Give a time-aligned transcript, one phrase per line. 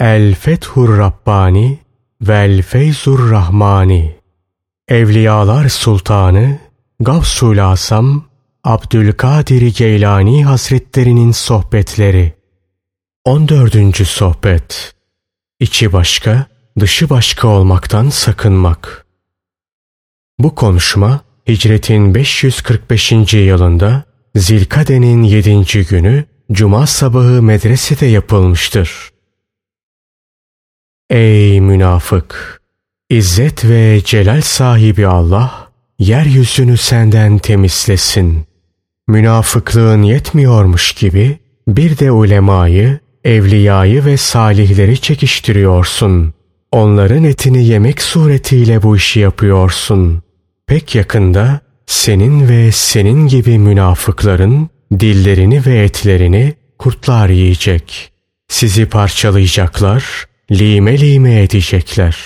[0.00, 1.78] El Fethur Rabbani
[2.20, 4.16] Vel Feyzur Rahmani
[4.88, 6.58] Evliyalar Sultanı
[7.00, 8.24] Gavsul Asam
[8.64, 12.32] Abdülkadir Geylani Hazretlerinin Sohbetleri
[13.24, 14.06] 14.
[14.06, 14.94] Sohbet
[15.60, 16.46] İçi başka,
[16.80, 19.06] dışı başka olmaktan sakınmak.
[20.38, 23.34] Bu konuşma Hicretin 545.
[23.34, 24.04] yılında
[24.34, 25.84] Zilkade'nin 7.
[25.84, 29.17] günü Cuma sabahı medresede yapılmıştır.
[31.10, 32.62] Ey münafık!
[33.10, 38.46] İzzet ve celal sahibi Allah, yeryüzünü senden temizlesin.
[39.08, 46.34] Münafıklığın yetmiyormuş gibi, bir de ulemayı, evliyayı ve salihleri çekiştiriyorsun.
[46.72, 50.22] Onların etini yemek suretiyle bu işi yapıyorsun.
[50.66, 58.12] Pek yakında, senin ve senin gibi münafıkların, dillerini ve etlerini kurtlar yiyecek.
[58.48, 62.16] Sizi parçalayacaklar, lime lime edecekler.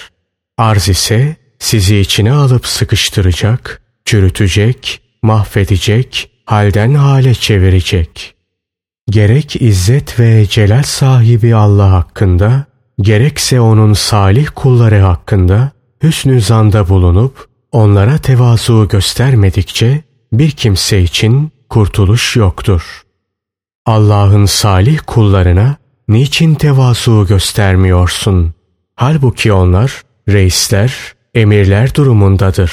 [0.58, 8.34] Arz ise sizi içine alıp sıkıştıracak, çürütecek, mahvedecek, halden hale çevirecek.
[9.10, 12.64] Gerek izzet ve celal sahibi Allah hakkında,
[13.00, 22.36] gerekse onun salih kulları hakkında hüsnü zanda bulunup onlara tevazu göstermedikçe bir kimse için kurtuluş
[22.36, 23.02] yoktur.
[23.86, 25.76] Allah'ın salih kullarına
[26.08, 28.54] niçin tevazu göstermiyorsun?
[28.94, 30.94] Halbuki onlar reisler,
[31.34, 32.72] emirler durumundadır.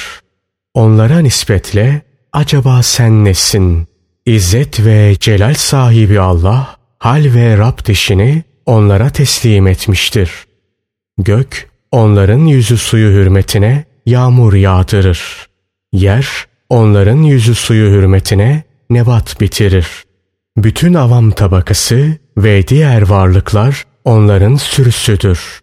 [0.74, 3.88] Onlara nispetle acaba sen nesin?
[4.26, 10.30] İzzet ve celal sahibi Allah hal ve Rab dişini onlara teslim etmiştir.
[11.18, 15.48] Gök onların yüzü suyu hürmetine yağmur yağdırır.
[15.92, 16.28] Yer
[16.68, 19.86] onların yüzü suyu hürmetine nebat bitirir.
[20.56, 25.60] Bütün avam tabakası ve diğer varlıklar onların sürüsüdür.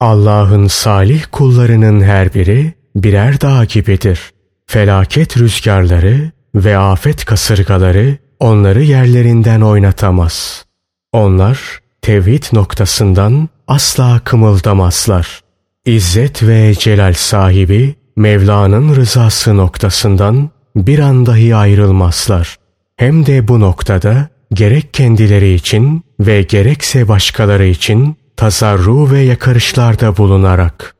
[0.00, 4.20] Allah'ın salih kullarının her biri birer dağ gibidir.
[4.66, 10.64] Felaket rüzgarları ve afet kasırgaları onları yerlerinden oynatamaz.
[11.12, 11.58] Onlar
[12.02, 15.40] tevhid noktasından asla kımıldamazlar.
[15.86, 22.56] İzzet ve celal sahibi Mevla'nın rızası noktasından bir an dahi ayrılmazlar.
[22.96, 30.94] Hem de bu noktada gerek kendileri için ve gerekse başkaları için tasarru ve yakarışlarda bulunarak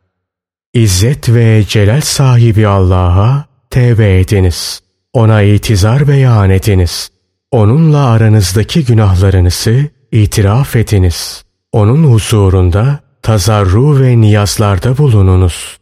[0.75, 4.81] İzzet ve celal sahibi Allah'a tevbe ediniz.
[5.12, 7.10] Ona itizar beyan ediniz.
[7.50, 11.44] Onunla aranızdaki günahlarınızı itiraf ediniz.
[11.72, 15.78] Onun huzurunda tazarru ve niyazlarda bulununuz.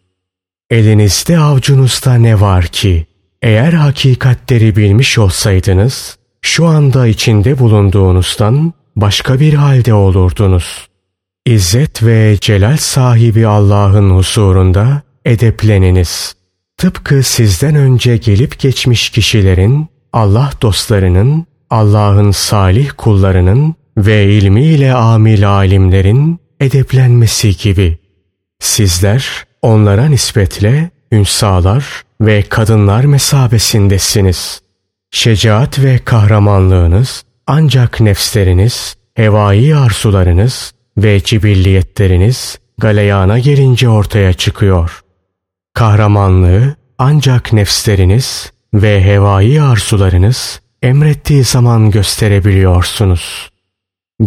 [0.70, 3.06] Elinizde avcunuzda ne var ki?
[3.42, 10.88] Eğer hakikatleri bilmiş olsaydınız, şu anda içinde bulunduğunuzdan başka bir halde olurdunuz.
[11.46, 16.34] İzzet ve celal sahibi Allah'ın huzurunda edepleniniz.
[16.76, 26.40] Tıpkı sizden önce gelip geçmiş kişilerin, Allah dostlarının, Allah'ın salih kullarının ve ilmiyle amil alimlerin
[26.60, 27.98] edeplenmesi gibi.
[28.60, 34.61] Sizler onlara nispetle ünsalar ve kadınlar mesabesindesiniz.
[35.14, 45.00] Şecaat ve kahramanlığınız ancak nefsleriniz, hevai arzularınız ve cibilliyetleriniz galeyana gelince ortaya çıkıyor.
[45.74, 53.50] Kahramanlığı ancak nefsleriniz ve hevai arzularınız emrettiği zaman gösterebiliyorsunuz.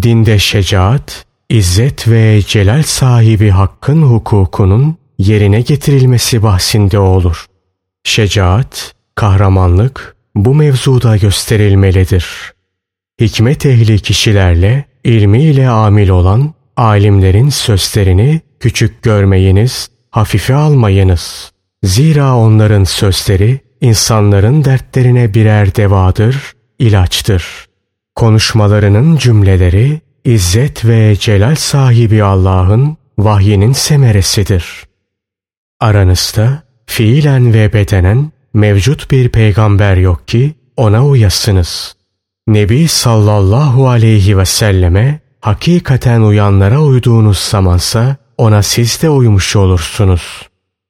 [0.01, 7.45] Dinde şecaat, İzzet ve celal sahibi hakkın hukukunun yerine getirilmesi bahsinde olur.
[8.03, 12.53] Şecaat, kahramanlık bu mevzuda gösterilmelidir.
[13.21, 21.51] Hikmet ehli kişilerle ilmiyle amil olan alimlerin sözlerini küçük görmeyiniz, hafife almayınız.
[21.83, 27.65] Zira onların sözleri insanların dertlerine birer devadır, ilaçtır.
[28.15, 34.83] Konuşmalarının cümleleri İzzet ve celal sahibi Allah'ın vahyinin semeresidir.
[35.79, 41.95] Aranızda fiilen ve bedenen mevcut bir peygamber yok ki ona uyasınız.
[42.47, 50.49] Nebi sallallahu aleyhi ve selleme hakikaten uyanlara uyduğunuz zamansa ona siz de uymuş olursunuz.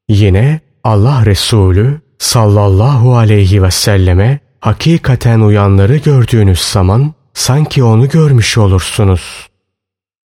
[0.10, 9.50] Yine Allah Resulü sallallahu aleyhi ve selleme hakikaten uyanları gördüğünüz zaman sanki onu görmüş olursunuz.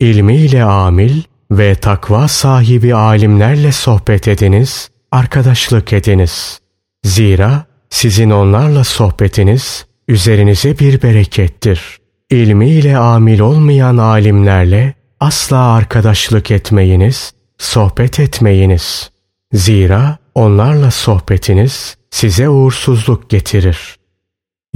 [0.01, 6.61] İlmiyle amil ve takva sahibi alimlerle sohbet ediniz, arkadaşlık ediniz.
[7.05, 11.99] Zira sizin onlarla sohbetiniz üzerinize bir berekettir.
[12.31, 19.11] İlmiyle amil olmayan alimlerle asla arkadaşlık etmeyiniz, sohbet etmeyiniz.
[19.53, 23.97] Zira onlarla sohbetiniz size uğursuzluk getirir.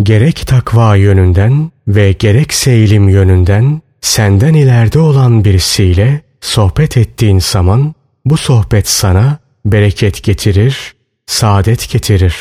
[0.03, 7.94] Gerek takva yönünden ve gerekse ilim yönünden senden ileride olan birisiyle sohbet ettiğin zaman
[8.25, 10.94] bu sohbet sana bereket getirir,
[11.26, 12.37] saadet getirir.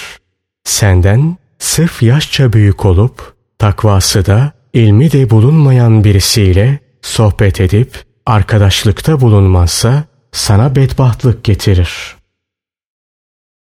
[0.63, 10.03] Senden sırf yaşça büyük olup takvası da ilmi de bulunmayan birisiyle sohbet edip arkadaşlıkta bulunmazsa
[10.31, 12.15] sana bedbahtlık getirir.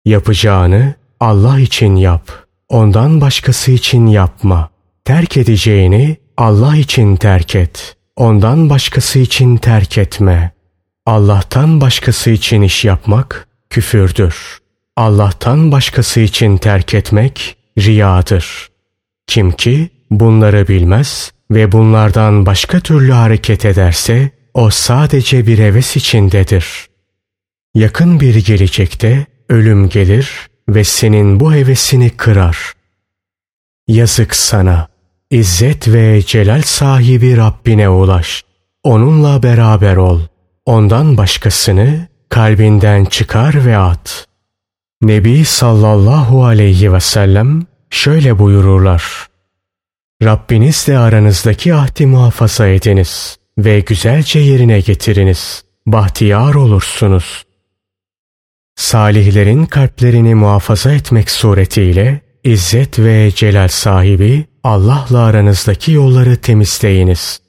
[0.05, 2.31] Yapacağını Allah için yap.
[2.69, 4.71] Ondan başkası için yapma.
[5.05, 7.97] Terk edeceğini Allah için terk et.
[8.17, 10.53] Ondan başkası için terk etme.
[11.07, 14.64] Allah'tan başkası için iş yapmak küfürdür.
[14.97, 18.69] Allah'tan başkası için terk etmek riyadır.
[19.27, 26.67] Kim ki bunları bilmez ve bunlardan başka türlü hareket ederse o sadece bir heves içindedir.
[27.75, 30.31] Yakın bir gelecekte ölüm gelir
[30.69, 32.73] ve senin bu hevesini kırar.
[33.89, 34.89] Yazık sana.
[35.31, 38.45] İzzet ve celal sahibi Rabbine ulaş.
[38.83, 40.21] Onunla beraber ol.
[40.67, 44.27] Ondan başkasını kalbinden çıkar ve at.
[45.03, 49.27] Nebi sallallahu aleyhi ve sellem şöyle buyururlar.
[50.23, 55.65] Rabbinizle aranızdaki ahdi muhafaza ediniz ve güzelce yerine getiriniz.
[55.87, 57.45] Bahtiyar olursunuz.
[58.77, 67.41] Salihlerin kalplerini muhafaza etmek suretiyle İzzet ve celal sahibi Allah'la aranızdaki yolları temizleyiniz.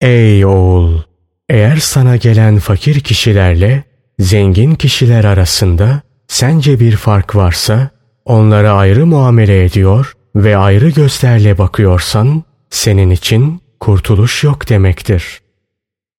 [0.00, 1.02] Ey oğul!
[1.48, 3.84] Eğer sana gelen fakir kişilerle
[4.20, 7.90] zengin kişiler arasında sence bir fark varsa
[8.24, 15.40] onlara ayrı muamele ediyor ve ayrı gözlerle bakıyorsan senin için kurtuluş yok demektir.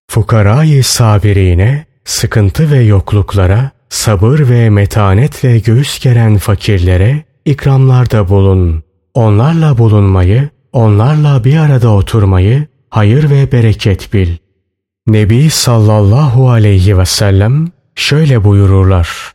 [0.10, 8.84] Fukarayı sabirine, sıkıntı ve yokluklara, sabır ve metanetle göğüs geren fakirlere ikramlarda bulun.
[9.14, 14.38] Onlarla bulunmayı, onlarla bir arada oturmayı hayır ve bereket bil.
[15.08, 19.34] Nebi sallallahu aleyhi ve sellem şöyle buyururlar.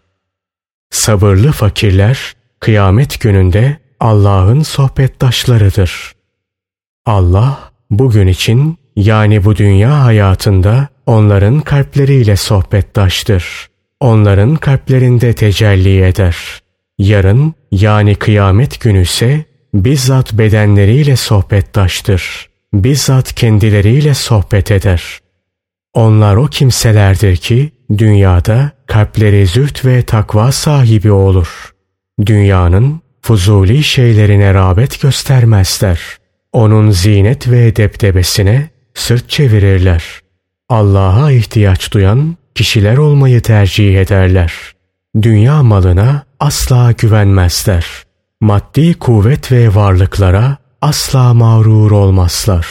[0.91, 6.12] Sabırlı fakirler kıyamet gününde Allah'ın sohbettaşlarıdır.
[7.06, 13.69] Allah bugün için yani bu dünya hayatında onların kalpleriyle sohbettaştır.
[14.00, 16.37] Onların kalplerinde tecelli eder.
[16.99, 19.44] Yarın yani kıyamet günü ise
[19.75, 22.49] bizzat bedenleriyle sohbettaştır.
[22.75, 25.20] Bizzat kendileriyle sohbet eder.
[25.94, 31.72] Onlar o kimselerdir ki dünyada kalpleri züht ve takva sahibi olur.
[32.26, 36.00] Dünyanın fuzuli şeylerine rağbet göstermezler.
[36.52, 40.04] Onun zinet ve deptebesine sırt çevirirler.
[40.68, 44.52] Allah'a ihtiyaç duyan kişiler olmayı tercih ederler.
[45.22, 47.86] Dünya malına asla güvenmezler.
[48.40, 52.66] Maddi kuvvet ve varlıklara asla mağrur olmazlar.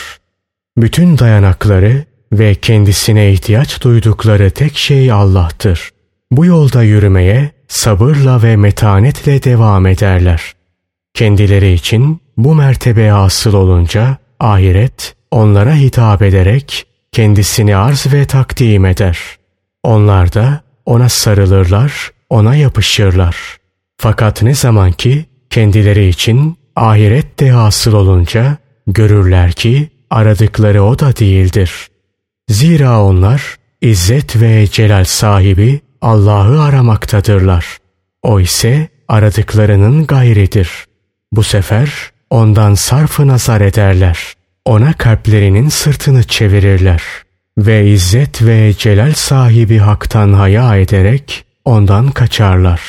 [0.78, 2.06] Bütün dayanakları
[2.40, 5.90] ve kendisine ihtiyaç duydukları tek şey Allah'tır.
[6.32, 10.54] Bu yolda yürümeye sabırla ve metanetle devam ederler.
[11.14, 19.20] Kendileri için bu mertebe asıl olunca ahiret onlara hitap ederek kendisini arz ve takdim eder.
[19.84, 23.58] Onlar da ona sarılırlar, ona yapışırlar.
[23.98, 31.16] Fakat ne zaman ki kendileri için ahiret de hasıl olunca görürler ki aradıkları o da
[31.16, 31.88] değildir.
[32.50, 37.78] Zira onlar izzet ve celal sahibi Allah'ı aramaktadırlar.
[38.24, 40.70] O ise aradıklarının gayridir.
[41.32, 41.92] Bu sefer
[42.30, 44.34] ondan sarfı nazar ederler.
[44.66, 47.04] Ona kalplerinin sırtını çevirirler.
[47.58, 52.82] Ve izzet ve celal sahibi haktan haya ederek ondan kaçarlar.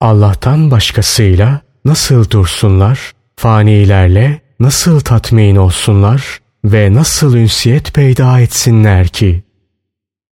[0.00, 9.42] Allah'tan başkasıyla nasıl dursunlar, fanilerle nasıl tatmin olsunlar ve nasıl ünsiyet peyda etsinler ki?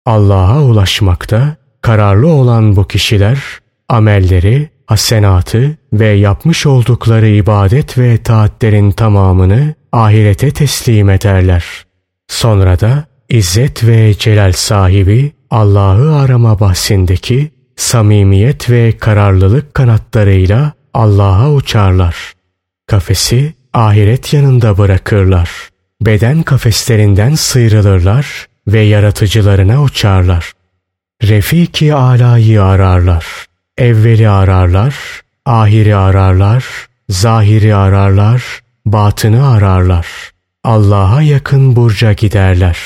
[0.07, 3.39] Allah'a ulaşmakta kararlı olan bu kişiler
[3.89, 11.65] amelleri, hasenatı ve yapmış oldukları ibadet ve taatlerin tamamını ahirete teslim ederler.
[12.29, 22.33] Sonra da İzzet ve celal sahibi Allah'ı arama bahsindeki samimiyet ve kararlılık kanatlarıyla Allah'a uçarlar.
[22.87, 25.51] Kafesi ahiret yanında bırakırlar.
[26.01, 30.53] Beden kafeslerinden sıyrılırlar ve yaratıcılarına uçarlar.
[31.23, 33.27] Refiki alayı ararlar.
[33.79, 34.95] Evveli ararlar,
[35.47, 36.65] ahiri ararlar,
[37.09, 38.43] zahiri ararlar,
[38.87, 40.07] batını ararlar.
[40.65, 42.79] Allah'a yakın burca giderler.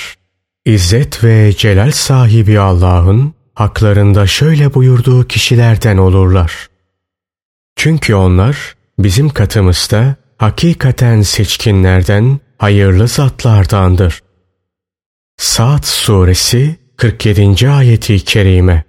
[0.65, 6.69] İzzet ve celal sahibi Allah'ın haklarında şöyle buyurduğu kişilerden olurlar.
[7.77, 14.23] Çünkü onlar bizim katımızda hakikaten seçkinlerden, hayırlı zatlardandır.
[15.37, 17.71] Saat suresi 47.
[17.71, 18.85] ayeti kerime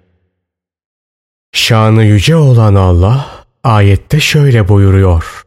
[1.52, 5.42] Şanı yüce olan Allah ayette şöyle buyuruyor.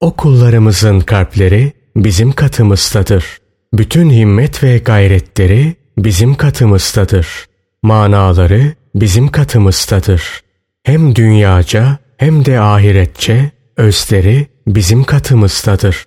[0.00, 3.24] O kullarımızın kalpleri bizim katımızdadır.
[3.72, 7.46] Bütün himmet ve gayretleri bizim katımızdadır.
[7.82, 10.40] Manaları bizim katımızdadır.
[10.82, 16.06] Hem dünyaca hem de ahiretçe özleri bizim katımızdadır.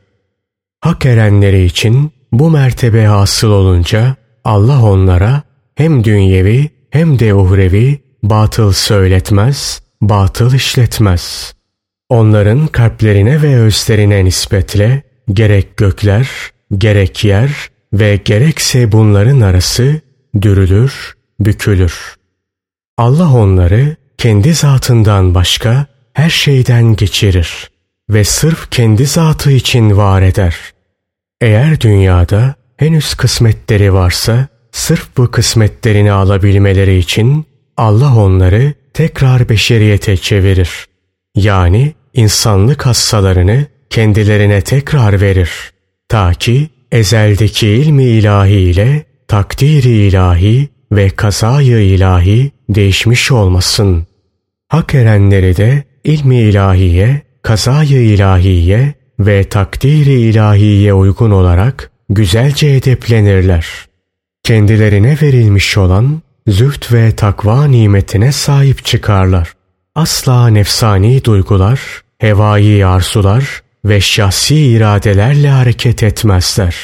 [0.81, 5.41] Hak erenleri için bu mertebe hasıl olunca Allah onlara
[5.75, 11.53] hem dünyevi hem de uhrevi batıl söyletmez, batıl işletmez.
[12.09, 16.29] Onların kalplerine ve özlerine nispetle gerek gökler,
[16.77, 17.51] gerek yer
[17.93, 20.01] ve gerekse bunların arası
[20.41, 22.15] dürülür, bükülür.
[22.97, 27.69] Allah onları kendi zatından başka her şeyden geçirir
[28.09, 30.55] ve sırf kendi zatı için var eder.
[31.41, 37.45] Eğer dünyada henüz kısmetleri varsa sırf bu kısmetlerini alabilmeleri için
[37.77, 40.85] Allah onları tekrar beşeriyete çevirir.
[41.35, 45.51] Yani insanlık hassalarını kendilerine tekrar verir.
[46.09, 54.07] Ta ki ezeldeki ilmi ilahi ile takdiri ilahi ve kazayı ilahi değişmiş olmasın.
[54.67, 63.67] Hak erenleri de ilmi ilahiye, kazayı ilahiye ve takdiri ilahiye uygun olarak güzelce edeplenirler.
[64.43, 69.53] Kendilerine verilmiş olan züht ve takva nimetine sahip çıkarlar.
[69.95, 71.81] Asla nefsani duygular,
[72.17, 76.75] hevai arzular ve şahsi iradelerle hareket etmezler.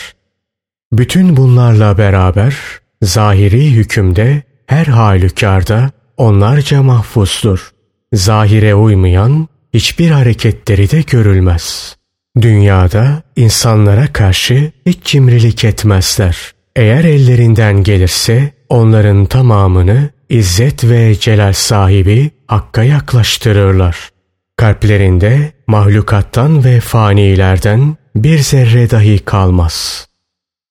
[0.91, 2.55] Bütün bunlarla beraber
[3.01, 7.71] zahiri hükümde her halükarda onlarca mahfuzdur.
[8.13, 11.95] Zahire uymayan hiçbir hareketleri de görülmez.
[12.41, 16.37] Dünyada insanlara karşı hiç cimrilik etmezler.
[16.75, 24.09] Eğer ellerinden gelirse onların tamamını izzet ve celal sahibi Hakk'a yaklaştırırlar.
[24.57, 30.07] Kalplerinde mahlukattan ve fanilerden bir zerre dahi kalmaz.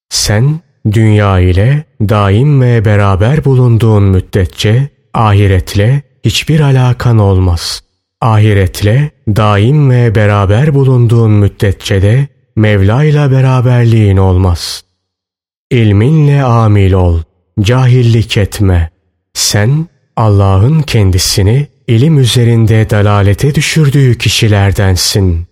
[0.08, 0.60] Sen
[0.92, 7.83] dünya ile daim ve beraber bulunduğun müddetçe ahiretle hiçbir alakan olmaz.
[8.24, 14.84] Ahiretle daim ve beraber bulunduğun müddetçe de Mevla ile beraberliğin olmaz.
[15.70, 17.20] İlminle amil ol,
[17.60, 18.90] cahillik etme.
[19.34, 25.46] Sen Allah'ın kendisini ilim üzerinde dalalete düşürdüğü kişilerdensin.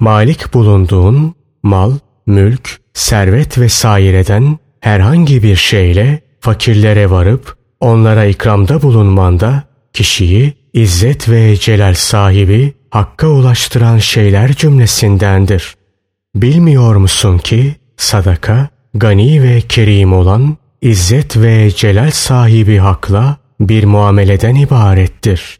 [0.00, 1.92] Malik bulunduğun mal,
[2.26, 11.94] mülk, servet vesaireden herhangi bir şeyle fakirlere varıp onlara ikramda bulunmanda kişiyi izzet ve celal
[11.94, 15.74] sahibi hakka ulaştıran şeyler cümlesindendir.
[16.34, 24.54] Bilmiyor musun ki sadaka gani ve kerim olan izzet ve celal sahibi hakla bir muameleden
[24.54, 25.58] ibarettir.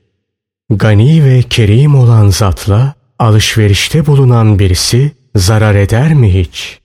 [0.70, 6.78] Gani ve kerim olan zatla alışverişte bulunan birisi zarar eder mi hiç?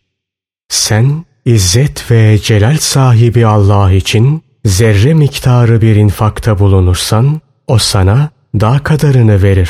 [0.70, 8.84] Sen İzzet ve celal sahibi Allah için zerre miktarı bir infakta bulunursan o sana daha
[8.84, 9.70] kadarını verir.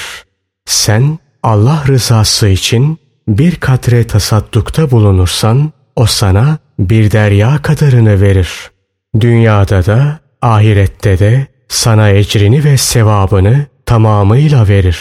[0.66, 8.72] Sen Allah rızası için bir katre tasaddukta bulunursan o sana bir derya kadarını verir.
[9.20, 15.00] Dünyada da ahirette de sana ecrini ve sevabını tamamıyla verir.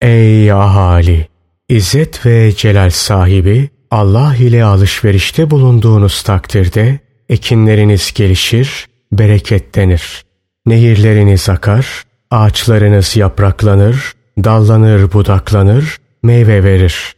[0.00, 1.28] Ey ahali!
[1.68, 6.98] İzzet ve celal sahibi Allah ile alışverişte bulunduğunuz takdirde
[7.28, 10.24] ekinleriniz gelişir, bereketlenir.
[10.66, 17.14] Nehirleriniz akar, ağaçlarınız yapraklanır, dallanır budaklanır, meyve verir.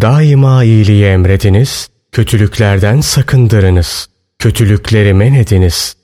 [0.00, 5.96] Daima iyiliği emrediniz, kötülüklerden sakındırınız, kötülükleri men ediniz.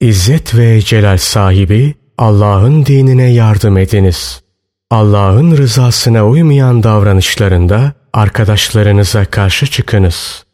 [0.00, 4.42] İzzet ve celal sahibi Allah'ın dinine yardım ediniz.
[4.90, 10.44] Allah'ın rızasına uymayan davranışlarında arkadaşlarınıza karşı çıkınız.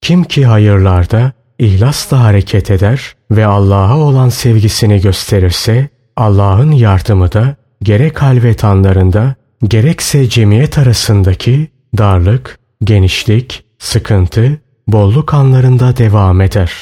[0.00, 8.22] Kim ki hayırlarda ihlasla hareket eder ve Allah'a olan sevgisini gösterirse Allah'ın yardımı da gerek
[8.22, 9.34] halvet anlarında
[9.64, 16.72] gerekse cemiyet arasındaki darlık, genişlik, sıkıntı, bolluk anlarında devam eder.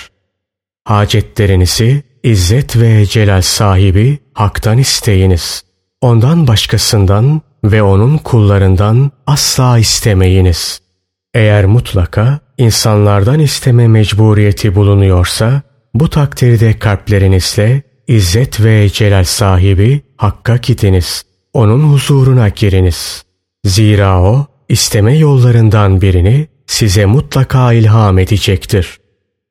[0.85, 5.63] Hacetlerinizi izzet ve celal sahibi haktan isteyiniz.
[6.01, 10.81] Ondan başkasından ve onun kullarından asla istemeyiniz.
[11.35, 15.63] Eğer mutlaka insanlardan isteme mecburiyeti bulunuyorsa
[15.95, 21.25] bu takdirde kalplerinizle İzzet ve celal sahibi Hakk'a gidiniz.
[21.53, 23.25] Onun huzuruna giriniz.
[23.65, 28.99] Zira o isteme yollarından birini size mutlaka ilham edecektir.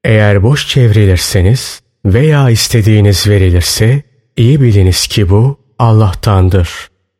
[0.04, 4.04] Eğer boş çevrilirseniz veya istediğiniz verilirse
[4.38, 6.70] iyi biliniz ki bu Allah'tandır.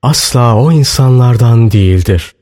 [0.02, 2.34] Asla o insanlardan değildir.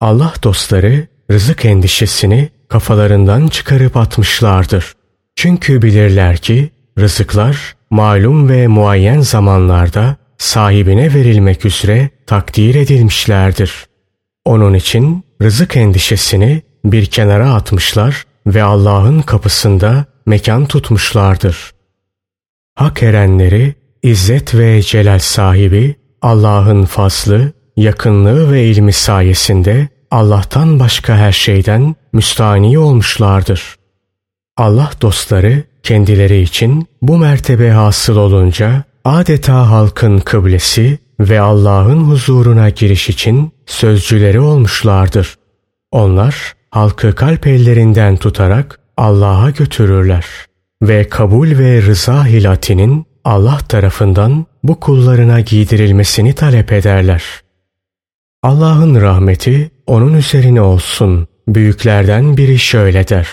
[0.00, 4.94] Allah dostları rızık endişesini kafalarından çıkarıp atmışlardır.
[5.36, 13.86] Çünkü bilirler ki rızıklar malum ve muayyen zamanlarda sahibine verilmek üzere takdir edilmişlerdir.
[14.44, 21.72] Onun için rızık endişesini bir kenara atmışlar ve Allah'ın kapısında mekan tutmuşlardır.
[22.74, 31.32] Hak erenleri İzzet ve celal sahibi Allah'ın fazlı, yakınlığı ve ilmi sayesinde Allah'tan başka her
[31.32, 33.76] şeyden müstani olmuşlardır.
[34.56, 43.08] Allah dostları kendileri için bu mertebe hasıl olunca adeta halkın kıblesi ve Allah'ın huzuruna giriş
[43.08, 45.34] için sözcüleri olmuşlardır.
[45.90, 50.26] Onlar halkı kalp ellerinden tutarak Allah'a götürürler
[50.82, 57.24] ve kabul ve rıza hilatinin Allah tarafından bu kullarına giydirilmesini talep ederler.
[58.42, 61.28] Allah'ın rahmeti onun üzerine olsun.
[61.48, 63.28] Büyüklerden biri şöyle der.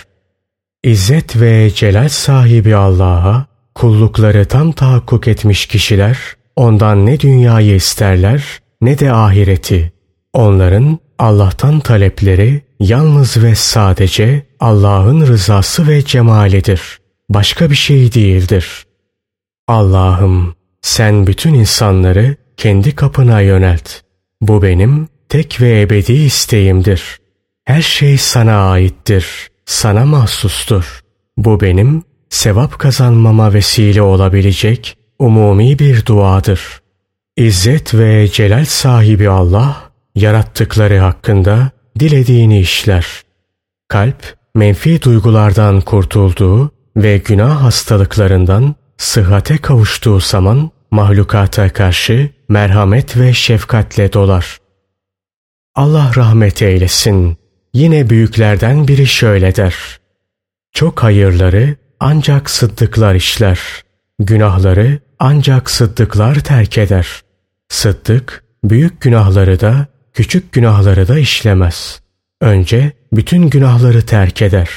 [0.83, 3.45] İzzet ve celal sahibi Allah'a
[3.75, 6.17] kullukları tam tahakkuk etmiş kişiler
[6.55, 8.43] ondan ne dünyayı isterler
[8.81, 9.91] ne de ahireti.
[10.33, 16.99] Onların Allah'tan talepleri yalnız ve sadece Allah'ın rızası ve cemalidir.
[17.29, 18.85] Başka bir şey değildir.
[19.67, 23.91] Allah'ım sen bütün insanları kendi kapına yönelt.
[24.41, 27.19] Bu benim tek ve ebedi isteğimdir.
[27.65, 31.01] Her şey sana aittir, sana mahsustur.
[31.37, 36.81] Bu benim sevap kazanmama vesile olabilecek umumi bir duadır.
[37.37, 43.07] İzzet ve celal sahibi Allah, yarattıkları hakkında dilediğini işler.
[43.87, 54.13] Kalp, menfi duygulardan kurtulduğu ve günah hastalıklarından sıhhate kavuştuğu zaman mahlukata karşı merhamet ve şefkatle
[54.13, 54.57] dolar.
[55.75, 57.40] Allah rahmet eylesin.
[57.73, 59.75] Yine büyüklerden biri şöyle der.
[60.73, 63.59] Çok hayırları ancak sıddıklar işler.
[64.19, 67.21] Günahları ancak sıddıklar terk eder.
[67.69, 72.01] Sıddık büyük günahları da küçük günahları da işlemez.
[72.41, 74.69] Önce bütün günahları terk eder.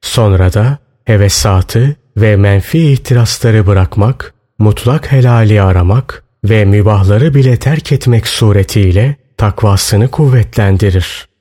[0.00, 8.26] Sonra da hevesatı ve menfi ihtirasları bırakmak, mutlak helali aramak ve mübahları bile terk etmek
[8.26, 11.31] suretiyle takvasını kuvvetlendirir.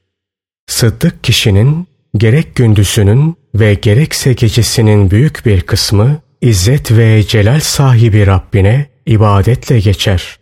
[0.71, 8.85] Sıddık kişinin gerek gündüzünün ve gerekse gecesinin büyük bir kısmı İzzet ve celal sahibi Rabbine
[9.05, 10.37] ibadetle geçer.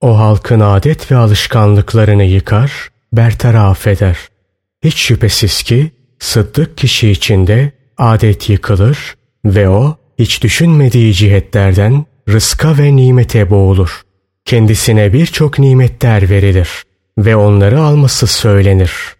[0.00, 4.18] O halkın adet ve alışkanlıklarını yıkar, bertaraf eder.
[4.84, 9.14] Hiç şüphesiz ki sıddık kişi içinde adet yıkılır
[9.44, 14.02] ve o hiç düşünmediği cihetlerden rızka ve nimete boğulur.
[14.44, 16.68] Kendisine birçok nimetler verilir
[17.18, 19.17] ve onları alması söylenir.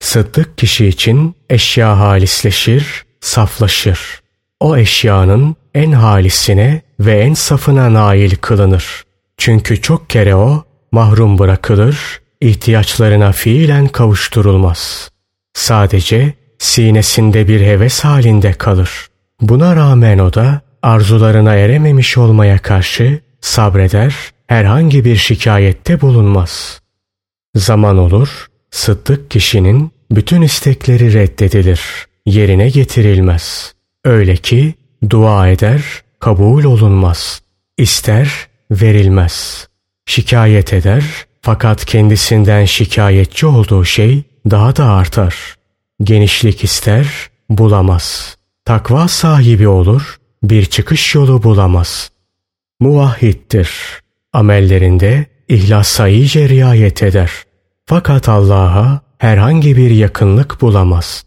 [0.00, 4.20] Sıddık kişi için eşya halisleşir, saflaşır.
[4.60, 9.04] O eşyanın en halisine ve en safına nail kılınır.
[9.36, 15.10] Çünkü çok kere o mahrum bırakılır, ihtiyaçlarına fiilen kavuşturulmaz.
[15.54, 19.08] Sadece sinesinde bir heves halinde kalır.
[19.40, 24.14] Buna rağmen o da arzularına erememiş olmaya karşı sabreder,
[24.46, 26.80] herhangi bir şikayette bulunmaz.
[27.54, 31.80] Zaman olur, sıddık kişinin bütün istekleri reddedilir,
[32.26, 33.74] yerine getirilmez.
[34.04, 34.74] Öyle ki
[35.10, 35.82] dua eder,
[36.20, 37.42] kabul olunmaz.
[37.78, 39.68] İster, verilmez.
[40.06, 41.04] Şikayet eder,
[41.42, 45.54] fakat kendisinden şikayetçi olduğu şey daha da artar.
[46.02, 47.06] Genişlik ister,
[47.50, 48.36] bulamaz.
[48.64, 52.10] Takva sahibi olur, bir çıkış yolu bulamaz.
[52.80, 53.70] Muvahhiddir.
[54.32, 57.30] Amellerinde ihlasa iyice riayet eder.
[57.90, 61.24] Fakat Allah'a herhangi bir yakınlık bulamaz.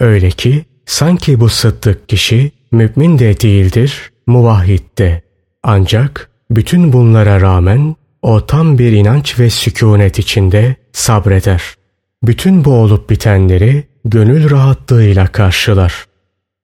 [0.00, 5.22] Öyle ki sanki bu sıddık kişi mümin de değildir, muvahhid de.
[5.62, 11.62] Ancak bütün bunlara rağmen o tam bir inanç ve sükunet içinde sabreder.
[12.22, 16.06] Bütün bu olup bitenleri gönül rahatlığıyla karşılar.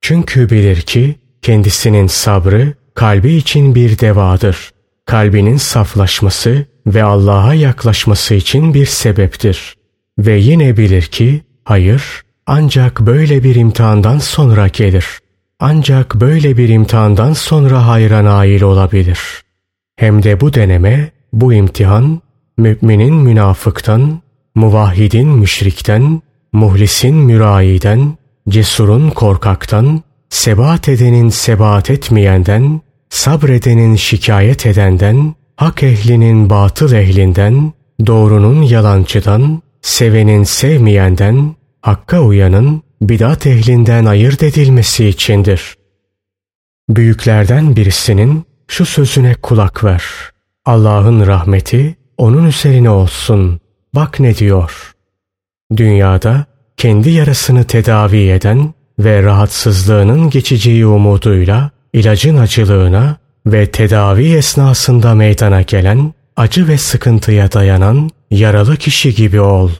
[0.01, 4.74] Çünkü bilir ki kendisinin sabrı kalbi için bir devadır.
[5.07, 9.75] Kalbinin saflaşması ve Allah'a yaklaşması için bir sebeptir.
[10.19, 12.03] Ve yine bilir ki hayır
[12.47, 15.07] ancak böyle bir imtihandan sonra gelir.
[15.61, 19.19] Ancak böyle bir imtihandan sonra hayra nail olabilir.
[19.97, 22.21] Hem de bu deneme, bu imtihan,
[22.59, 24.21] müminin münafıktan,
[24.55, 32.81] muvahhidin müşrikten, muhlisin mürayiden, cesurun korkaktan, sebat edenin sebat etmeyenden,
[33.15, 37.73] sabredenin şikayet edenden, hak ehlinin batıl ehlinden,
[38.07, 45.75] doğrunun yalancıdan, sevenin sevmeyenden, hakka uyanın bidat ehlinden ayırt edilmesi içindir.
[46.89, 50.05] Büyüklerden birisinin şu sözüne kulak ver.
[50.65, 53.61] Allah'ın rahmeti onun üzerine olsun.
[53.95, 54.95] Bak ne diyor.
[55.77, 56.45] Dünyada
[56.77, 66.15] kendi yarasını tedavi eden ve rahatsızlığının geçeceği umuduyla ilacın acılığına ve tedavi esnasında meydana gelen
[66.37, 69.71] acı ve sıkıntıya dayanan yaralı kişi gibi ol.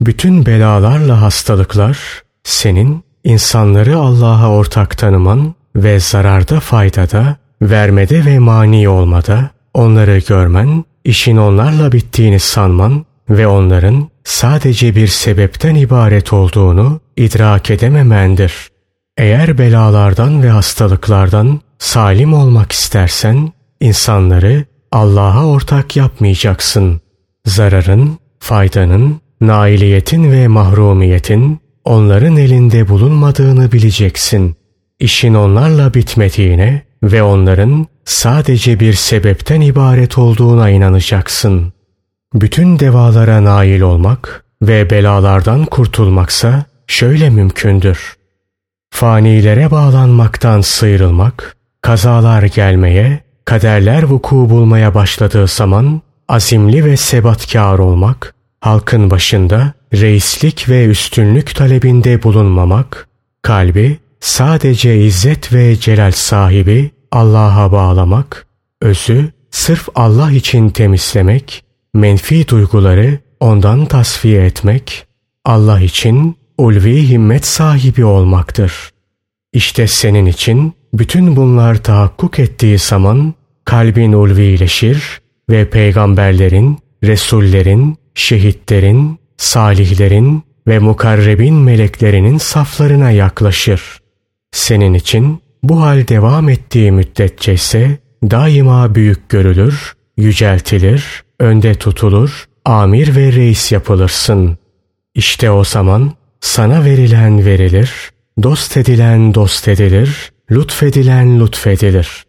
[0.00, 1.98] Bütün belalarla hastalıklar
[2.44, 11.36] senin insanları Allah'a ortak tanıman ve zararda faydada, vermede ve mani olmada onları görmen, işin
[11.36, 18.75] onlarla bittiğini sanman ve onların sadece bir sebepten ibaret olduğunu idrak edememendir.
[19.16, 27.00] Eğer belalardan ve hastalıklardan salim olmak istersen insanları Allah'a ortak yapmayacaksın.
[27.46, 34.56] Zararın, faydanın, nailiyetin ve mahrumiyetin onların elinde bulunmadığını bileceksin.
[35.00, 41.72] İşin onlarla bitmediğine ve onların sadece bir sebepten ibaret olduğuna inanacaksın.
[42.34, 48.15] Bütün devalara nail olmak ve belalardan kurtulmaksa şöyle mümkündür.
[48.96, 59.10] Fanilere bağlanmaktan sıyrılmak, kazalar gelmeye, kaderler vuku bulmaya başladığı zaman azimli ve sebatkar olmak, halkın
[59.10, 63.08] başında reislik ve üstünlük talebinde bulunmamak,
[63.42, 68.46] kalbi sadece izzet ve celal sahibi Allah'a bağlamak,
[68.82, 75.06] özü sırf Allah için temizlemek, menfi duyguları ondan tasfiye etmek,
[75.44, 78.90] Allah için ulvi himmet sahibi olmaktır.
[79.52, 90.42] İşte senin için bütün bunlar tahakkuk ettiği zaman kalbin ulvileşir ve peygamberlerin, resullerin, şehitlerin, salihlerin
[90.68, 93.98] ve mukarrebin meleklerinin saflarına yaklaşır.
[94.52, 103.16] Senin için bu hal devam ettiği müddetçe ise daima büyük görülür, yüceltilir, önde tutulur, amir
[103.16, 104.58] ve reis yapılırsın.
[105.14, 106.12] İşte o zaman
[106.46, 108.10] sana verilen verilir,
[108.42, 112.24] dost edilen dost edilir, lütfedilen lütfedilir.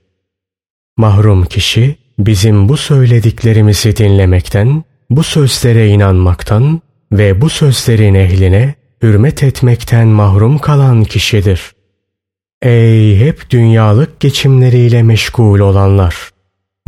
[0.98, 10.08] Mahrum kişi bizim bu söylediklerimizi dinlemekten, bu sözlere inanmaktan ve bu sözlerin ehline hürmet etmekten
[10.08, 11.62] mahrum kalan kişidir.
[12.62, 16.16] Ey hep dünyalık geçimleriyle meşgul olanlar!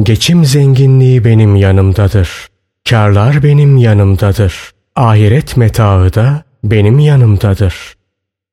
[0.04, 2.48] Geçim zenginliği benim yanımdadır.
[2.90, 4.72] Karlar benim yanımdadır.
[4.96, 7.94] Ahiret metaı da benim yanımdadır.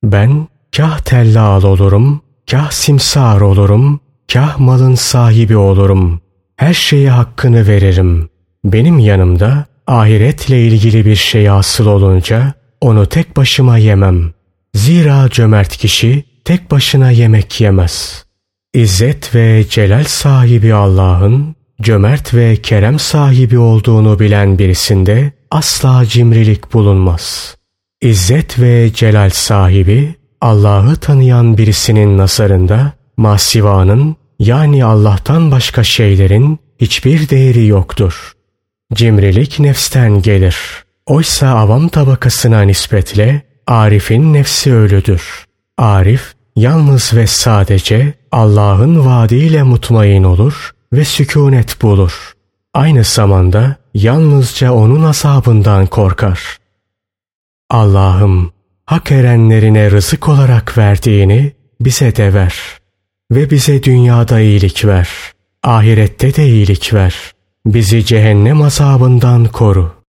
[0.02, 4.00] Ben kah tellal olurum, kah simsar olurum,
[4.32, 6.20] kah malın sahibi olurum.
[6.56, 8.28] Her şeye hakkını veririm.
[8.64, 14.32] Benim yanımda ahiretle ilgili bir şey asıl olunca onu tek başıma yemem.
[14.74, 18.24] Zira cömert kişi tek başına yemek yemez.
[18.74, 27.56] İzzet ve celal sahibi Allah'ın cömert ve kerem sahibi olduğunu bilen birisinde asla cimrilik bulunmaz.
[28.06, 37.66] İzzet ve celal sahibi Allah'ı tanıyan birisinin nazarında masivanın yani Allah'tan başka şeylerin hiçbir değeri
[37.66, 38.32] yoktur.
[38.94, 40.56] Cimrilik nefsten gelir.
[41.06, 45.44] Oysa avam tabakasına nispetle Arif'in nefsi ölüdür.
[45.78, 52.32] Arif yalnız ve sadece Allah'ın vaadiyle mutmain olur ve sükunet bulur.
[52.74, 56.58] Aynı zamanda yalnızca onun azabından korkar.
[57.70, 58.52] Allah'ım
[58.84, 62.54] hak erenlerine rızık olarak verdiğini bize de ver
[63.30, 65.08] ve bize dünyada iyilik ver,
[65.62, 67.14] ahirette de iyilik ver.
[67.66, 69.95] Bizi cehennem azabından koru.